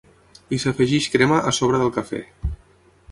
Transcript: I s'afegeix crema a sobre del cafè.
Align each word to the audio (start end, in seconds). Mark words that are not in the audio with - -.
I 0.55 0.57
s'afegeix 0.63 1.09
crema 1.17 1.37
a 1.51 1.55
sobre 1.59 1.83
del 1.83 1.93
cafè. 1.99 2.23